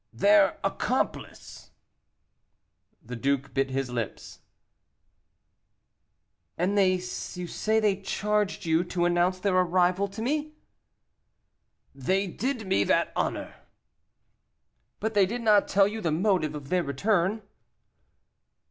"Their 0.11 0.57
accomplice." 0.63 1.69
The 3.03 3.15
duke 3.15 3.53
bit 3.53 3.69
his 3.69 3.91
lips. 3.91 4.39
"And 6.57 6.75
you 6.79 6.97
say 6.99 7.79
they 7.79 7.97
charged 8.01 8.65
you 8.65 8.83
to 8.83 9.05
announce 9.05 9.37
their 9.39 9.53
arrival 9.55 10.07
to 10.07 10.23
me?" 10.23 10.55
"They 11.93 12.25
did 12.25 12.65
me 12.65 12.83
that 12.85 13.13
honour." 13.15 13.53
"But 14.99 15.13
they 15.13 15.27
did 15.27 15.41
not 15.43 15.67
tell 15.67 15.87
you 15.87 16.01
the 16.01 16.11
motive 16.11 16.55
of 16.55 16.69
their 16.69 16.81
return?" 16.83 17.43